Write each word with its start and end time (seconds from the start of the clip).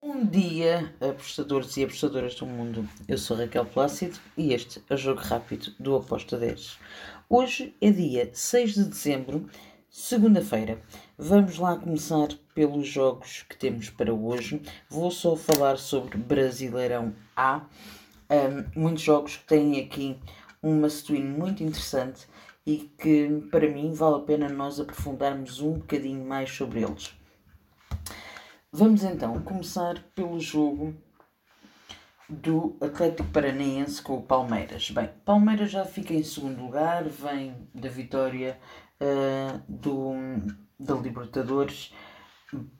Bom 0.00 0.24
dia, 0.24 0.94
apostadores 1.00 1.76
e 1.76 1.82
apostadoras 1.82 2.36
do 2.36 2.46
mundo. 2.46 2.88
Eu 3.08 3.18
sou 3.18 3.36
Raquel 3.36 3.64
Plácido 3.64 4.16
e 4.36 4.54
este 4.54 4.80
é 4.88 4.94
o 4.94 4.96
Jogo 4.96 5.20
Rápido 5.20 5.72
do 5.76 5.96
Aposta 5.96 6.38
10. 6.38 6.78
Hoje 7.28 7.74
é 7.80 7.90
dia 7.90 8.30
6 8.32 8.74
de 8.74 8.84
dezembro, 8.84 9.50
segunda-feira. 9.90 10.80
Vamos 11.18 11.58
lá 11.58 11.76
começar 11.76 12.28
pelos 12.54 12.86
jogos 12.86 13.44
que 13.48 13.56
temos 13.56 13.90
para 13.90 14.14
hoje. 14.14 14.62
Vou 14.88 15.10
só 15.10 15.34
falar 15.34 15.78
sobre 15.78 16.16
Brasileirão 16.16 17.12
A. 17.36 17.66
Um, 18.30 18.80
muitos 18.80 19.02
jogos 19.02 19.36
que 19.38 19.48
têm 19.48 19.80
aqui 19.80 20.16
uma 20.62 20.88
swing 20.88 21.26
muito 21.26 21.64
interessante 21.64 22.28
e 22.64 22.88
que 22.96 23.48
para 23.50 23.68
mim 23.68 23.92
vale 23.92 24.16
a 24.16 24.20
pena 24.20 24.48
nós 24.48 24.78
aprofundarmos 24.78 25.60
um 25.60 25.72
bocadinho 25.72 26.24
mais 26.24 26.52
sobre 26.52 26.84
eles. 26.84 27.18
Vamos 28.70 29.02
então 29.02 29.40
começar 29.42 29.98
pelo 30.14 30.38
jogo 30.38 30.94
do 32.28 32.76
Atlético 32.82 33.26
Paranaense 33.30 34.02
com 34.02 34.18
o 34.18 34.22
Palmeiras. 34.22 34.90
Bem, 34.90 35.08
Palmeiras 35.24 35.70
já 35.70 35.86
fica 35.86 36.12
em 36.12 36.22
segundo 36.22 36.60
lugar, 36.62 37.04
vem 37.04 37.66
da 37.74 37.88
vitória 37.88 38.60
uh, 39.00 39.62
do, 39.66 40.12
da 40.78 40.94
Libertadores, 40.94 41.94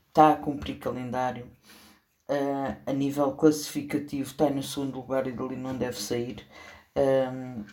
está 0.08 0.32
a 0.32 0.36
cumprir 0.36 0.78
calendário. 0.78 1.50
Uh, 2.30 2.76
a 2.84 2.92
nível 2.92 3.32
classificativo 3.32 4.28
está 4.28 4.50
no 4.50 4.62
segundo 4.62 4.96
lugar 4.96 5.26
e 5.26 5.32
dali 5.32 5.56
não 5.56 5.74
deve 5.74 5.98
sair. 5.98 6.46
Um, 6.94 7.64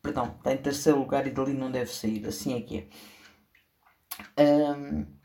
perdão, 0.00 0.34
está 0.38 0.54
em 0.54 0.56
terceiro 0.56 0.98
lugar 0.98 1.26
e 1.26 1.30
dali 1.30 1.52
não 1.52 1.70
deve 1.70 1.90
sair, 1.90 2.26
assim 2.26 2.54
é 2.54 2.62
que 2.62 2.88
é. 4.34 4.42
Um, 4.42 5.23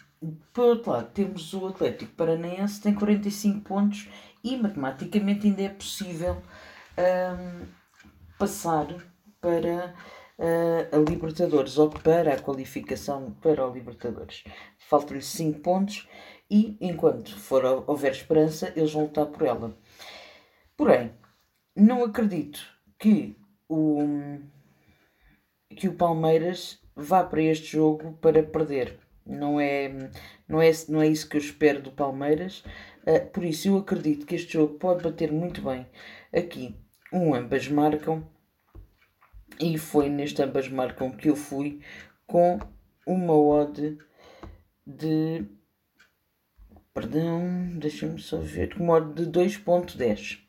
por 0.53 0.65
outro 0.65 0.91
lado, 0.91 1.11
temos 1.13 1.53
o 1.53 1.67
Atlético 1.67 2.13
Paranaense, 2.13 2.81
tem 2.81 2.93
45 2.93 3.61
pontos 3.61 4.09
e 4.43 4.57
matematicamente 4.57 5.47
ainda 5.47 5.61
é 5.61 5.69
possível 5.69 6.41
um, 6.97 7.65
passar 8.37 8.87
para 9.39 9.95
uh, 10.37 10.95
a 10.95 11.09
Libertadores 11.09 11.77
ou 11.77 11.89
para 11.89 12.33
a 12.33 12.41
qualificação 12.41 13.31
para 13.41 13.65
o 13.65 13.73
Libertadores. 13.73 14.43
Faltam-lhe 14.77 15.21
5 15.21 15.59
pontos 15.59 16.07
e 16.49 16.77
enquanto 16.81 17.37
for 17.37 17.63
houver 17.87 18.11
esperança, 18.11 18.73
eles 18.75 18.91
vão 18.91 19.03
lutar 19.03 19.27
por 19.27 19.43
ela. 19.45 19.77
Porém, 20.75 21.13
não 21.75 22.03
acredito 22.03 22.59
que 22.97 23.37
o, 23.69 24.39
que 25.69 25.87
o 25.87 25.93
Palmeiras 25.93 26.81
vá 26.95 27.23
para 27.23 27.41
este 27.41 27.73
jogo 27.73 28.13
para 28.21 28.43
perder. 28.43 28.99
Não 29.25 29.59
é, 29.59 30.09
não 30.47 30.61
é, 30.61 30.71
não 30.87 31.01
é 31.01 31.07
isso 31.07 31.29
que 31.29 31.37
eu 31.37 31.41
espero 31.41 31.81
do 31.81 31.91
Palmeiras. 31.91 32.63
Uh, 33.05 33.25
por 33.31 33.43
isso, 33.43 33.67
eu 33.67 33.77
acredito 33.77 34.25
que 34.25 34.35
este 34.35 34.53
jogo 34.53 34.75
pode 34.79 35.03
bater 35.03 35.31
muito 35.31 35.61
bem. 35.61 35.85
Aqui, 36.33 36.75
um 37.11 37.33
ambas 37.33 37.67
marcam. 37.67 38.27
E 39.59 39.77
foi 39.77 40.09
neste 40.09 40.41
ambas 40.41 40.69
marcam 40.69 41.11
que 41.11 41.29
eu 41.29 41.35
fui 41.35 41.81
com 42.25 42.59
uma 43.05 43.35
odd 43.37 43.97
de. 44.85 45.45
Perdão, 46.93 47.77
deixa-me 47.77 48.19
só 48.19 48.37
ver. 48.37 48.75
Uma 48.79 48.95
odd 48.95 49.25
de 49.25 49.39
2.10. 49.39 50.39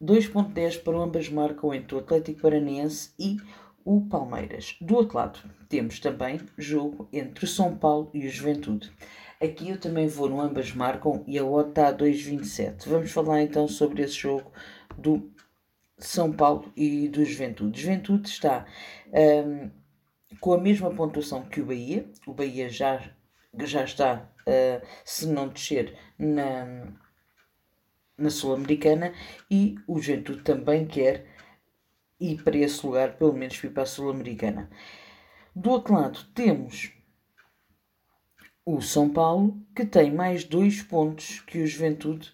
2.10 0.00 0.82
para 0.82 0.96
ambas 0.96 1.28
marcam 1.28 1.74
entre 1.74 1.96
o 1.96 1.98
Atlético 1.98 2.42
Paranense 2.42 3.12
e 3.18 3.36
o 3.88 4.02
Palmeiras. 4.02 4.76
Do 4.82 4.96
outro 4.96 5.16
lado, 5.16 5.40
temos 5.66 5.98
também 5.98 6.38
jogo 6.58 7.08
entre 7.10 7.46
São 7.46 7.74
Paulo 7.74 8.10
e 8.12 8.26
o 8.26 8.30
Juventude. 8.30 8.92
Aqui 9.42 9.70
eu 9.70 9.80
também 9.80 10.06
vou 10.06 10.28
no 10.28 10.42
ambas 10.42 10.74
marcam 10.74 11.24
e 11.26 11.38
a 11.38 11.44
OTA 11.44 11.68
está 11.68 11.88
a 11.88 11.94
2,27. 11.94 12.86
Vamos 12.86 13.10
falar 13.10 13.40
então 13.40 13.66
sobre 13.66 14.02
esse 14.02 14.12
jogo 14.12 14.52
do 14.98 15.32
São 15.96 16.30
Paulo 16.30 16.70
e 16.76 17.08
do 17.08 17.24
Juventude. 17.24 17.80
Juventude 17.80 18.28
está 18.28 18.66
um, 19.46 19.70
com 20.38 20.52
a 20.52 20.60
mesma 20.60 20.90
pontuação 20.90 21.48
que 21.48 21.62
o 21.62 21.64
Bahia. 21.64 22.04
O 22.26 22.34
Bahia 22.34 22.68
já, 22.68 23.02
já 23.58 23.84
está, 23.84 24.30
uh, 24.46 24.86
se 25.02 25.26
não 25.26 25.48
descer, 25.48 25.96
na, 26.18 26.92
na 28.18 28.28
Sul-Americana 28.28 29.14
e 29.50 29.76
o 29.86 29.98
Juventude 29.98 30.42
também 30.42 30.86
quer 30.86 31.37
e 32.20 32.36
para 32.36 32.56
esse 32.56 32.84
lugar, 32.84 33.16
pelo 33.16 33.32
menos, 33.32 33.56
fui 33.56 33.70
para 33.70 33.84
a 33.84 33.86
Sul-Americana. 33.86 34.70
Do 35.54 35.70
outro 35.70 35.94
lado, 35.94 36.20
temos 36.34 36.92
o 38.64 38.80
São 38.80 39.08
Paulo, 39.08 39.60
que 39.74 39.84
tem 39.84 40.12
mais 40.12 40.44
dois 40.44 40.82
pontos 40.82 41.40
que 41.40 41.58
o 41.58 41.66
Juventude. 41.66 42.32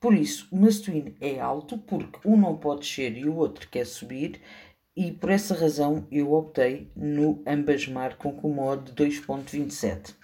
Por 0.00 0.14
isso, 0.14 0.48
o 0.50 0.56
Mastuíno 0.56 1.14
é 1.20 1.38
alto, 1.38 1.78
porque 1.78 2.18
um 2.24 2.36
não 2.36 2.56
pode 2.56 2.80
descer 2.80 3.16
e 3.16 3.28
o 3.28 3.36
outro 3.36 3.68
quer 3.68 3.86
subir, 3.86 4.40
e 4.96 5.12
por 5.12 5.30
essa 5.30 5.54
razão 5.54 6.06
eu 6.10 6.32
optei 6.32 6.90
no 6.96 7.42
ambas 7.46 7.86
marcam 7.86 8.32
com 8.32 8.50
o 8.50 8.54
modo 8.54 8.92
de 8.92 9.04
2.27. 9.04 10.14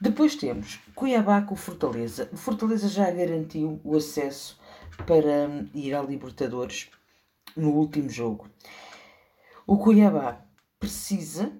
Depois 0.00 0.34
temos 0.34 0.80
Cuiabá 0.94 1.42
com 1.42 1.54
Fortaleza. 1.54 2.28
Fortaleza 2.34 2.88
já 2.88 3.10
garantiu 3.10 3.80
o 3.84 3.96
acesso 3.96 4.58
para 5.06 5.48
ir 5.74 5.94
à 5.94 6.02
Libertadores 6.02 6.90
no 7.56 7.70
último 7.70 8.08
jogo. 8.08 8.48
O 9.66 9.78
Cuiabá 9.78 10.44
precisa 10.78 11.52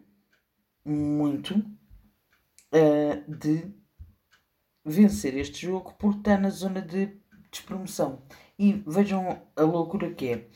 muito 0.85 1.57
uh, 2.73 3.31
de 3.31 3.73
vencer 4.85 5.37
este 5.37 5.67
jogo 5.67 5.95
porque 5.99 6.19
está 6.19 6.37
na 6.37 6.51
zona 6.51 6.83
de 6.83 7.17
despromoção. 7.51 8.23
E 8.59 8.83
vejam 8.87 9.43
a 9.57 9.63
loucura 9.63 10.13
que 10.13 10.29
é. 10.29 10.49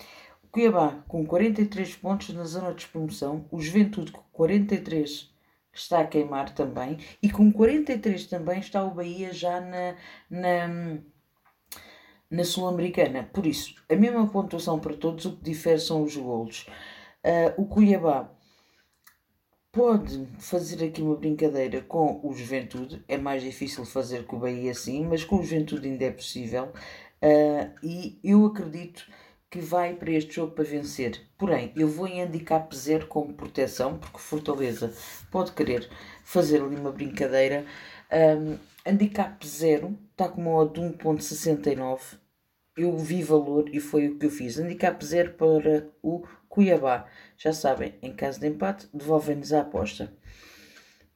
O 0.43 0.49
Cuiabá 0.49 1.05
com 1.07 1.25
43 1.27 1.97
pontos 1.97 2.31
na 2.31 2.45
zona 2.45 2.71
de 2.71 2.77
despromoção, 2.77 3.47
o 3.51 3.61
Juventude 3.61 4.13
com 4.13 4.23
43 4.33 5.31
está 5.73 6.01
a 6.01 6.07
queimar 6.07 6.55
também, 6.55 6.99
e 7.23 7.31
com 7.31 7.53
43 7.53 8.27
também 8.27 8.61
está 8.61 8.83
o 8.83 8.95
Bahia 8.95 9.33
já 9.33 9.61
na, 9.61 9.95
na 10.31 10.99
na 12.31 12.45
Sul-Americana. 12.45 13.29
Por 13.33 13.47
isso, 13.47 13.75
a 13.89 13.97
mesma 13.97 14.27
pontuação 14.27 14.79
para 14.79 14.97
todos, 14.97 15.25
o 15.25 15.37
que 15.37 15.45
difere 15.45 15.79
são 15.79 16.03
os 16.03 16.17
golos. 16.17 16.67
Uh, 17.25 17.63
o 17.63 17.67
Cuiabá 17.67 18.31
pode 19.73 20.27
fazer 20.39 20.85
aqui 20.85 21.03
uma 21.03 21.17
brincadeira 21.17 21.83
com 21.83 22.21
o 22.23 22.33
Juventude, 22.33 23.05
é 23.07 23.19
mais 23.19 23.43
difícil 23.43 23.85
fazer 23.85 24.25
com 24.25 24.37
o 24.37 24.41
Bahia 24.41 24.75
sim, 24.75 25.05
mas 25.05 25.25
com 25.25 25.37
o 25.37 25.43
Juventude 25.43 25.89
ainda 25.89 26.05
é 26.05 26.11
possível. 26.11 26.73
Uh, 27.23 27.71
e 27.83 28.19
eu 28.23 28.47
acredito 28.47 29.07
que 29.51 29.61
vai 29.61 29.95
para 29.95 30.11
este 30.11 30.35
jogo 30.35 30.53
para 30.53 30.65
vencer. 30.65 31.23
Porém, 31.39 31.73
eu 31.77 31.89
vou 31.89 32.07
em 32.07 32.23
handicap 32.23 32.75
zero 32.77 33.07
como 33.07 33.33
proteção, 33.33 33.99
porque 33.99 34.19
Fortaleza 34.19 34.93
pode 35.31 35.53
querer 35.53 35.89
fazer 36.25 36.63
ali 36.63 36.77
uma 36.77 36.93
brincadeira. 36.93 37.65
Um, 38.13 38.59
handicap 38.87 39.45
0 39.45 39.99
está 40.13 40.29
com 40.29 40.43
uma 40.43 40.67
de 40.69 40.81
1.69. 40.81 42.19
Eu 42.77 42.97
vi 42.97 43.23
valor 43.23 43.69
e 43.75 43.81
foi 43.81 44.09
o 44.09 44.19
que 44.19 44.27
eu 44.27 44.31
fiz. 44.31 44.59
Handicap 44.59 45.05
0 45.05 45.33
para 45.35 45.89
o 46.03 46.25
Cuiabá. 46.49 47.07
Já 47.37 47.53
sabem, 47.53 47.95
em 48.01 48.15
caso 48.15 48.39
de 48.39 48.47
empate, 48.47 48.89
devolvem-nos 48.95 49.53
a 49.53 49.63
aposta. 49.63 50.13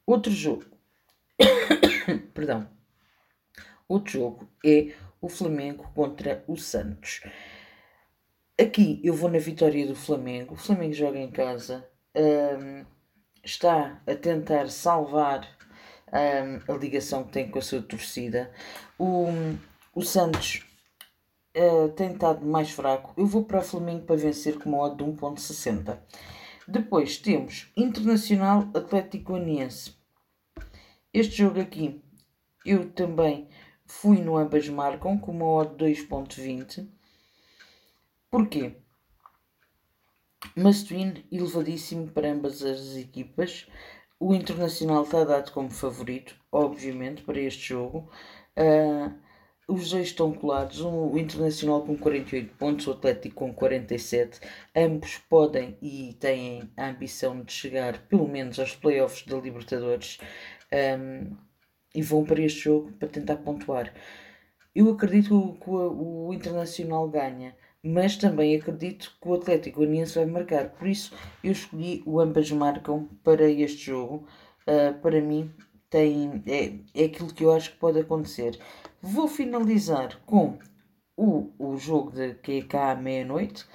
Outro 0.04 0.32
jogo. 0.32 0.64
Perdão. 2.34 2.68
Outro 3.88 4.12
jogo 4.12 4.48
é 4.64 4.92
o 5.20 5.28
Flamengo 5.28 5.90
contra 5.94 6.42
o 6.48 6.56
Santos. 6.56 7.20
Aqui 8.60 9.00
eu 9.04 9.14
vou 9.14 9.30
na 9.30 9.38
vitória 9.38 9.86
do 9.86 9.94
Flamengo. 9.94 10.54
O 10.54 10.56
Flamengo 10.56 10.94
joga 10.94 11.18
em 11.18 11.30
casa. 11.30 11.88
Um, 12.14 12.84
está 13.44 14.02
a 14.06 14.14
tentar 14.14 14.68
salvar 14.68 15.59
a 16.12 16.72
ligação 16.72 17.24
que 17.24 17.32
tem 17.32 17.50
com 17.50 17.58
a 17.58 17.62
sua 17.62 17.82
torcida. 17.82 18.50
O, 18.98 19.26
o 19.94 20.02
Santos 20.02 20.66
uh, 21.56 21.88
tem 21.90 22.12
estado 22.12 22.44
mais 22.44 22.70
fraco. 22.70 23.12
Eu 23.16 23.26
vou 23.26 23.44
para 23.44 23.60
o 23.60 23.62
Flamengo 23.62 24.04
para 24.04 24.16
vencer 24.16 24.58
com 24.58 24.70
uma 24.70 24.78
odd 24.78 24.96
de 24.96 25.04
1.60. 25.04 25.98
Depois 26.66 27.16
temos 27.18 27.70
Internacional 27.76 28.68
Atlético 28.74 29.34
Aniense. 29.34 29.94
Este 31.12 31.38
jogo 31.38 31.60
aqui 31.60 32.02
eu 32.64 32.90
também 32.90 33.48
fui 33.86 34.18
no 34.18 34.36
ambas 34.36 34.68
marcam 34.68 35.18
com 35.18 35.32
uma 35.32 35.46
odd 35.46 35.76
de 35.76 36.02
2.20. 36.02 36.86
Porquê? 38.30 38.76
Must 40.56 40.94
win 40.94 41.24
elevadíssimo 41.32 42.08
para 42.08 42.30
ambas 42.30 42.62
as 42.62 42.96
equipas. 42.96 43.66
O 44.22 44.34
Internacional 44.34 45.02
está 45.02 45.24
dado 45.24 45.50
como 45.50 45.70
favorito, 45.70 46.36
obviamente, 46.52 47.22
para 47.22 47.40
este 47.40 47.70
jogo. 47.70 48.10
Uh, 48.54 49.14
os 49.66 49.90
dois 49.90 50.08
estão 50.08 50.30
colados, 50.30 50.82
o 50.82 51.16
Internacional 51.16 51.82
com 51.86 51.96
48 51.96 52.54
pontos, 52.58 52.86
o 52.86 52.90
Atlético 52.92 53.36
com 53.36 53.54
47. 53.54 54.38
Ambos 54.76 55.16
podem 55.16 55.78
e 55.80 56.14
têm 56.20 56.70
a 56.76 56.88
ambição 56.90 57.42
de 57.42 57.50
chegar 57.50 57.98
pelo 58.08 58.28
menos 58.28 58.58
aos 58.58 58.76
playoffs 58.76 59.24
da 59.26 59.38
Libertadores. 59.38 60.18
Um, 60.70 61.34
e 61.94 62.02
vão 62.02 62.22
para 62.22 62.42
este 62.42 62.60
jogo 62.60 62.92
para 62.92 63.08
tentar 63.08 63.36
pontuar. 63.38 63.92
Eu 64.74 64.90
acredito 64.90 65.56
que 65.62 65.70
o, 65.70 66.26
o 66.28 66.34
Internacional 66.34 67.08
ganha, 67.08 67.56
mas 67.82 68.16
também 68.16 68.56
acredito 68.56 69.16
que 69.20 69.28
o 69.28 69.34
Atlético 69.34 69.78
Goianiense 69.78 70.16
vai 70.16 70.26
marcar. 70.26 70.70
Por 70.70 70.86
isso, 70.86 71.14
eu 71.42 71.52
escolhi 71.52 72.02
o 72.06 72.20
ambas 72.20 72.50
marcam 72.50 73.08
para 73.24 73.50
este 73.50 73.86
jogo. 73.86 74.26
Uh, 74.66 74.98
para 75.00 75.20
mim, 75.20 75.50
tem, 75.88 76.42
é, 76.46 76.74
é 76.94 77.04
aquilo 77.06 77.32
que 77.32 77.44
eu 77.44 77.52
acho 77.52 77.72
que 77.72 77.78
pode 77.78 77.98
acontecer. 77.98 78.58
Vou 79.00 79.26
finalizar 79.26 80.20
com 80.26 80.58
o, 81.16 81.50
o 81.58 81.76
jogo 81.76 82.12
de, 82.12 82.34
que 82.34 82.58
é 82.58 82.62
cá 82.62 82.92
à 82.92 82.94
meia-noite. 82.94 83.66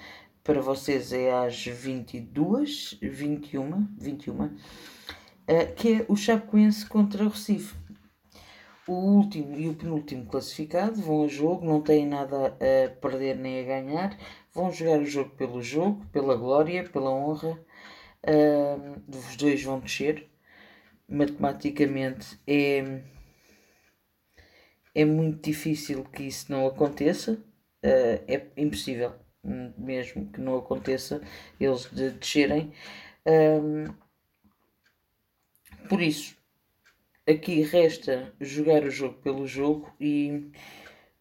Para 0.44 0.62
vocês 0.62 1.12
é 1.12 1.34
às 1.34 1.66
22, 1.66 3.00
21, 3.02 3.88
21 3.98 4.46
uh, 5.46 5.76
que 5.76 5.94
é 5.94 6.06
o 6.08 6.16
Chapecoense 6.16 6.86
contra 6.86 7.26
o 7.26 7.30
Recife. 7.30 7.76
O 8.88 8.94
último 8.94 9.58
e 9.58 9.68
o 9.68 9.76
penúltimo 9.76 10.28
classificado 10.28 11.02
vão 11.02 11.24
a 11.26 11.28
jogo, 11.28 11.66
não 11.66 11.82
têm 11.82 12.06
nada 12.06 12.48
a 12.48 12.90
perder 13.02 13.36
nem 13.36 13.62
a 13.62 13.64
ganhar, 13.64 14.18
vão 14.54 14.72
jogar 14.72 15.00
o 15.00 15.06
jogo 15.06 15.32
pelo 15.32 15.62
jogo, 15.62 16.06
pela 16.12 16.36
glória, 16.36 16.88
pela 16.90 17.10
honra. 17.10 17.60
Uh, 18.28 19.02
os 19.10 19.36
dois 19.36 19.64
vão 19.64 19.80
descer. 19.80 20.30
Matematicamente 21.08 22.40
é, 22.48 23.02
é 24.94 25.06
muito 25.06 25.44
difícil 25.44 26.04
que 26.06 26.24
isso 26.24 26.52
não 26.52 26.68
aconteça, 26.68 27.34
uh, 27.34 28.24
é 28.28 28.48
impossível 28.58 29.14
mesmo 29.78 30.32
que 30.32 30.42
não 30.42 30.58
aconteça 30.58 31.22
eles 31.60 31.90
de 31.92 32.12
descerem. 32.12 32.74
Um, 33.26 33.94
por 35.88 36.02
isso, 36.02 36.36
aqui 37.28 37.62
resta 37.62 38.34
jogar 38.40 38.84
o 38.84 38.90
jogo 38.90 39.16
pelo 39.22 39.48
jogo 39.48 39.92
e 40.00 40.52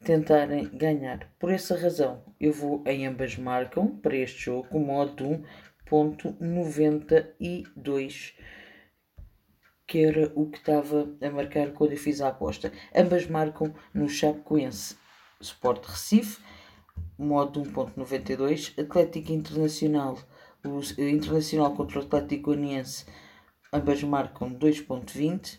tentarem 0.04 0.68
ganhar. 0.68 1.32
Por 1.38 1.50
essa 1.50 1.74
razão, 1.76 2.22
eu 2.38 2.52
vou 2.52 2.84
em 2.86 3.06
ambas 3.06 3.38
marcam 3.38 3.96
para 3.98 4.16
este 4.16 4.44
jogo 4.44 4.78
modo 4.78 5.42
1.92 5.90 8.34
que 9.86 10.04
era 10.04 10.30
o 10.34 10.50
que 10.50 10.58
estava 10.58 11.08
a 11.20 11.30
marcar 11.30 11.72
quando 11.72 11.92
eu 11.92 11.98
fiz 11.98 12.20
a 12.20 12.28
aposta. 12.28 12.70
Ambas 12.94 13.26
marcam 13.26 13.74
no 13.92 14.08
Chapecoense 14.08 14.96
Sport 15.40 15.84
Recife, 15.84 16.40
modo 17.18 17.60
1.92, 17.62 18.78
Atlético 18.78 19.32
Internacional, 19.32 20.16
o 20.64 20.80
Internacional 21.00 21.74
contra 21.74 21.98
o 22.00 22.02
Atlético 22.02 22.46
Goianiense, 22.46 23.04
ambas 23.72 24.02
marcam 24.02 24.54
2.20 24.54 25.58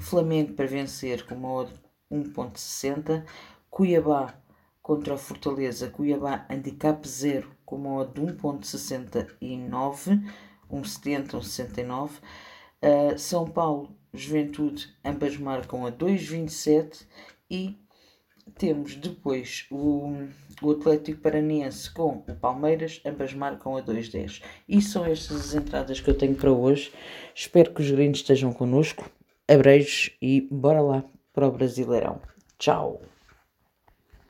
Flamengo 0.00 0.54
para 0.54 0.66
vencer 0.66 1.26
com 1.26 1.34
uma 1.34 1.52
odd 1.52 1.72
1.60. 2.10 3.24
Cuiabá 3.70 4.34
contra 4.82 5.14
o 5.14 5.18
Fortaleza. 5.18 5.90
Cuiabá 5.90 6.46
handicap 6.48 7.06
0 7.06 7.50
com 7.64 7.76
uma 7.76 7.96
odd 7.96 8.14
de 8.14 8.20
1.69. 8.20 10.22
1.70, 10.70 11.30
1.69. 11.30 12.10
Uh, 12.80 13.18
São 13.18 13.46
Paulo, 13.46 13.96
Juventude, 14.12 14.88
ambas 15.04 15.36
marcam 15.36 15.86
a 15.86 15.92
2.27 15.92 17.06
e 17.50 17.76
temos 18.56 18.96
depois 18.96 19.66
o, 19.70 20.28
o 20.62 20.70
Atlético 20.70 21.20
Paranaense 21.20 21.92
com 21.92 22.24
o 22.28 22.36
Palmeiras, 22.36 23.00
ambas 23.04 23.34
marcam 23.34 23.76
a 23.76 23.82
2.10. 23.82 24.42
E 24.68 24.80
são 24.80 25.04
estas 25.04 25.36
as 25.36 25.54
entradas 25.54 26.00
que 26.00 26.08
eu 26.08 26.16
tenho 26.16 26.34
para 26.34 26.52
hoje. 26.52 26.92
Espero 27.34 27.74
que 27.74 27.82
os 27.82 27.90
gringos 27.90 28.20
estejam 28.20 28.52
connosco. 28.52 29.10
Abreijos 29.48 30.10
e 30.20 30.46
bora 30.50 30.80
lá 30.82 31.04
para 31.32 31.48
o 31.48 31.52
Brasileirão. 31.52 32.20
Tchau! 32.58 33.00